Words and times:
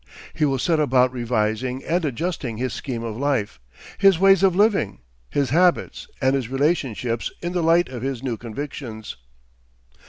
He 0.33 0.45
will 0.45 0.57
set 0.57 0.79
about 0.79 1.13
revising 1.13 1.83
and 1.83 2.03
adjusting 2.03 2.57
his 2.57 2.73
scheme 2.73 3.03
of 3.03 3.15
life, 3.17 3.59
his 3.99 4.17
ways 4.17 4.41
of 4.41 4.55
living, 4.55 5.01
his 5.29 5.51
habits 5.51 6.07
and 6.19 6.35
his 6.35 6.49
relationships 6.49 7.31
in 7.39 7.51
the 7.53 7.61
light 7.61 7.87
of 7.87 8.01
his 8.01 8.23
new 8.23 8.35
convictions. 8.35 9.15